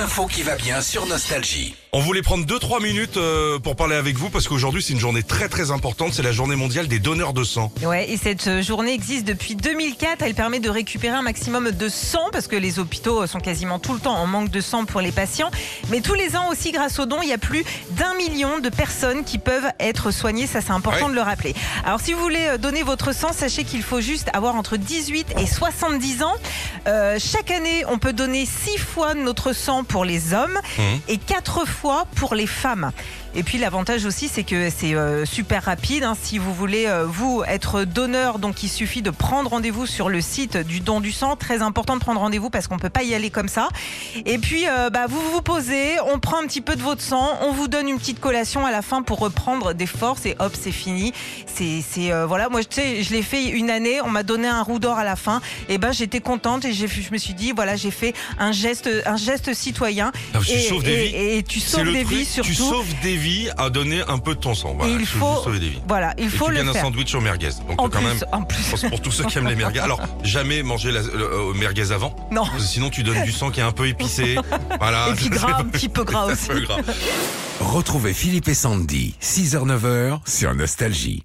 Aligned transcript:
L'info 0.00 0.24
qui 0.26 0.42
va 0.42 0.56
bien 0.56 0.80
sur 0.80 1.04
Nostalgie. 1.04 1.74
On 1.92 2.00
voulait 2.00 2.22
prendre 2.22 2.46
2-3 2.46 2.80
minutes 2.82 3.16
euh, 3.16 3.58
pour 3.58 3.74
parler 3.74 3.96
avec 3.96 4.16
vous 4.16 4.30
parce 4.30 4.46
qu'aujourd'hui 4.46 4.80
c'est 4.80 4.92
une 4.92 5.00
journée 5.00 5.24
très 5.24 5.48
très 5.48 5.72
importante, 5.72 6.14
c'est 6.14 6.22
la 6.22 6.30
journée 6.30 6.54
mondiale 6.54 6.86
des 6.86 7.00
donneurs 7.00 7.32
de 7.34 7.42
sang. 7.42 7.72
Ouais, 7.82 8.08
et 8.08 8.16
cette 8.16 8.46
euh, 8.46 8.62
journée 8.62 8.94
existe 8.94 9.26
depuis 9.26 9.56
2004. 9.56 10.22
Elle 10.22 10.34
permet 10.34 10.60
de 10.60 10.70
récupérer 10.70 11.16
un 11.16 11.22
maximum 11.22 11.72
de 11.72 11.88
sang 11.88 12.28
parce 12.32 12.46
que 12.46 12.54
les 12.56 12.78
hôpitaux 12.78 13.26
sont 13.26 13.40
quasiment 13.40 13.78
tout 13.80 13.92
le 13.92 13.98
temps 13.98 14.14
en 14.14 14.26
manque 14.26 14.50
de 14.50 14.60
sang 14.60 14.84
pour 14.86 15.00
les 15.00 15.10
patients. 15.12 15.50
Mais 15.90 16.00
tous 16.00 16.14
les 16.14 16.36
ans 16.36 16.48
aussi, 16.50 16.70
grâce 16.70 16.98
aux 17.00 17.06
dons, 17.06 17.22
il 17.22 17.28
y 17.28 17.32
a 17.32 17.38
plus 17.38 17.64
d'un 17.90 18.14
million 18.14 18.60
de 18.60 18.68
personnes 18.68 19.24
qui 19.24 19.38
peuvent 19.38 19.70
être 19.80 20.12
soignées. 20.12 20.46
Ça, 20.46 20.60
c'est 20.60 20.70
important 20.70 21.06
Ouais. 21.06 21.10
de 21.10 21.16
le 21.16 21.22
rappeler. 21.22 21.54
Alors, 21.84 22.00
si 22.00 22.12
vous 22.14 22.20
voulez 22.20 22.46
euh, 22.50 22.56
donner 22.56 22.84
votre 22.84 23.12
sang, 23.12 23.32
sachez 23.32 23.64
qu'il 23.64 23.82
faut 23.82 24.00
juste 24.00 24.28
avoir 24.32 24.54
entre 24.54 24.76
18 24.76 25.34
et 25.40 25.46
70 25.46 26.22
ans. 26.22 26.34
Euh, 26.86 27.18
chaque 27.18 27.50
année, 27.50 27.82
on 27.88 27.98
peut 27.98 28.12
donner 28.12 28.46
6 28.46 28.78
fois 28.78 29.14
notre 29.14 29.52
sang 29.52 29.82
pour 29.90 30.04
les 30.04 30.32
hommes 30.32 30.58
Mhm. 30.78 31.00
et 31.08 31.18
4 31.18 31.66
fois 31.66 32.06
pour 32.14 32.34
les 32.34 32.46
femmes. 32.46 32.92
Et 33.36 33.44
puis 33.44 33.58
l'avantage 33.58 34.06
aussi, 34.06 34.26
c'est 34.26 34.42
que 34.42 34.70
c'est 34.76 34.94
euh, 34.94 35.24
super 35.24 35.62
rapide. 35.64 36.02
hein. 36.02 36.16
Si 36.20 36.36
vous 36.38 36.52
voulez, 36.52 36.86
euh, 36.86 37.04
vous, 37.06 37.44
être 37.46 37.84
donneur, 37.84 38.40
donc 38.40 38.64
il 38.64 38.68
suffit 38.68 39.02
de 39.02 39.10
prendre 39.10 39.50
rendez-vous 39.50 39.86
sur 39.86 40.08
le 40.08 40.20
site 40.20 40.56
du 40.56 40.80
don 40.80 41.00
du 41.00 41.12
sang. 41.12 41.36
Très 41.36 41.62
important 41.62 41.94
de 41.94 42.00
prendre 42.00 42.20
rendez-vous 42.20 42.50
parce 42.50 42.66
qu'on 42.66 42.78
peut 42.78 42.88
pas 42.90 43.04
y 43.04 43.14
aller 43.14 43.30
comme 43.30 43.46
ça. 43.46 43.68
Et 44.26 44.38
puis, 44.38 44.64
euh, 44.68 44.90
bah, 44.90 45.06
vous 45.08 45.20
vous 45.32 45.42
posez, 45.42 46.00
on 46.12 46.18
prend 46.18 46.38
un 46.42 46.46
petit 46.46 46.60
peu 46.60 46.74
de 46.74 46.82
votre 46.82 47.02
sang, 47.02 47.38
on 47.42 47.52
vous 47.52 47.68
donne 47.68 47.88
une 47.88 47.98
petite 47.98 48.18
collation 48.18 48.66
à 48.66 48.72
la 48.72 48.82
fin 48.82 49.02
pour 49.02 49.20
reprendre 49.20 49.74
des 49.74 49.86
forces 49.86 50.26
et 50.26 50.34
hop, 50.40 50.52
c'est 50.60 50.72
fini. 50.72 51.12
C'est, 51.46 51.82
c'est 51.88 52.10
voilà, 52.26 52.48
moi, 52.48 52.64
tu 52.64 52.80
sais, 52.80 53.02
je 53.04 53.12
l'ai 53.12 53.22
fait 53.22 53.44
une 53.48 53.70
année, 53.70 54.00
on 54.02 54.08
m'a 54.10 54.24
donné 54.24 54.48
un 54.48 54.62
roux 54.62 54.80
d'or 54.80 54.98
à 54.98 55.04
la 55.04 55.14
fin. 55.16 55.40
Et 55.68 55.78
ben, 55.78 55.92
j'étais 55.92 56.20
contente 56.20 56.64
et 56.64 56.72
j'ai, 56.72 56.88
je 56.88 57.12
me 57.12 57.18
suis 57.18 57.34
dit, 57.34 57.52
voilà, 57.54 57.76
j'ai 57.76 57.92
fait 57.92 58.12
un 58.40 58.50
geste, 58.50 58.90
un 59.06 59.16
geste 59.16 59.54
citoyen. 59.54 59.79
Ah, 60.34 60.38
tu 60.44 60.52
et, 60.52 60.60
sauves 60.68 60.82
des 60.82 60.90
et- 60.92 61.06
vies. 61.08 61.16
et 61.38 61.42
tu 61.42 61.60
sauves 61.60 61.92
des 61.92 62.04
truc, 62.04 62.16
vies 62.18 62.24
surtout. 62.24 62.48
Tu 62.50 62.54
sauves 62.54 62.94
des 63.02 63.16
vies 63.16 63.48
à 63.56 63.70
donner 63.70 64.02
un 64.08 64.18
peu 64.18 64.34
de 64.34 64.40
ton 64.40 64.54
sang. 64.54 64.74
Voilà, 64.76 64.92
Et 64.92 64.96
il 65.00 65.06
faut- 65.06 65.42
sauver 65.42 65.58
des 65.58 65.68
vies. 65.70 65.80
Voilà, 65.88 66.14
il 66.18 66.24
Et 66.26 66.28
faut 66.28 66.46
tu 66.46 66.50
le 66.52 66.56
gagnes 66.58 66.68
un 66.68 66.72
faire. 66.72 66.82
sandwich 66.82 67.14
au 67.14 67.20
merguez. 67.20 67.50
Donc 67.68 67.80
En 67.80 67.88
quand 67.88 67.98
plus, 68.00 68.06
même, 68.06 68.18
en 68.32 68.42
plus. 68.42 68.84
pour 68.88 69.00
tous 69.00 69.10
ceux 69.10 69.24
qui 69.24 69.38
aiment 69.38 69.48
les 69.48 69.56
merguez. 69.56 69.80
Alors, 69.80 70.00
jamais 70.22 70.62
manger 70.62 70.92
la, 70.92 71.00
le, 71.02 71.08
euh, 71.14 71.54
merguez 71.54 71.92
avant. 71.92 72.14
Non. 72.30 72.44
Sinon, 72.58 72.90
tu 72.90 73.02
donnes 73.02 73.22
du 73.24 73.32
sang 73.32 73.50
qui 73.50 73.60
est 73.60 73.64
un 73.64 73.72
peu 73.72 73.86
épicé. 73.88 74.36
Voilà. 74.80 75.08
Et 75.10 75.14
puis 75.14 75.28
gras, 75.28 75.58
un 75.58 75.64
petit 75.64 75.88
peu 75.88 76.04
gras 76.04 76.26
aussi. 76.32 76.46
peu 76.48 76.60
gras. 76.60 76.78
Retrouvez 77.60 78.14
Philippe 78.14 78.48
et 78.48 78.54
Sandy, 78.54 79.14
6h-9h 79.20 80.20
sur 80.26 80.54
Nostalgie. 80.54 81.24